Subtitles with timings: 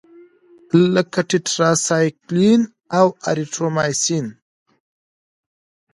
[0.93, 2.61] لکه ټیټرایسایکلین
[2.97, 4.25] او اریترومایسین.